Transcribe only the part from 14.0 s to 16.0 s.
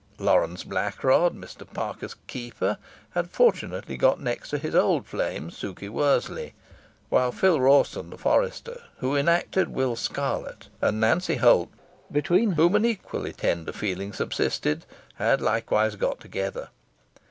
subsisted, had likewise